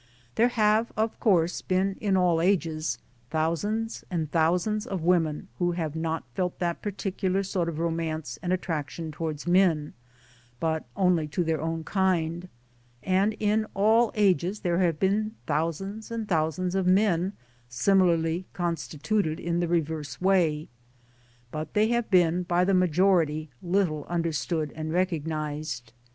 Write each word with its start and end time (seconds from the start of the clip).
There 0.33 0.47
have 0.47 0.91
of 0.97 1.19
course 1.19 1.61
been, 1.61 1.95
in 2.01 2.17
all 2.17 2.41
ages, 2.41 2.97
thousands 3.29 4.03
and 4.09 4.31
thousands 4.31 4.87
of 4.87 5.03
women 5.03 5.47
who 5.59 5.73
have 5.73 5.95
not 5.95 6.23
felt 6.33 6.57
that 6.57 6.81
particular 6.81 7.43
sort 7.43 7.69
of 7.69 7.77
romance 7.77 8.39
and 8.41 8.51
attraction 8.51 9.11
towards 9.11 9.45
men, 9.45 9.93
but 10.59 10.85
only 10.95 11.27
to 11.27 11.43
their 11.43 11.61
own 11.61 11.83
kind; 11.83 12.49
and 13.03 13.35
in 13.39 13.67
all 13.75 14.11
ages 14.15 14.61
there 14.61 14.79
have 14.79 14.97
been 14.99 15.35
thousands 15.45 16.09
and 16.09 16.27
thousands 16.27 16.73
of 16.73 16.87
men 16.87 17.33
similarly 17.69 18.47
constituted 18.53 19.39
in 19.39 19.59
the 19.59 19.67
reverse 19.67 20.19
way; 20.19 20.67
but 21.51 21.75
they 21.75 21.89
have 21.89 22.09
been, 22.09 22.41
by 22.41 22.65
the 22.65 22.73
majority, 22.73 23.51
little 23.61 24.07
under 24.09 24.31
stood 24.31 24.73
and 24.75 24.91
recognized. 24.93 25.93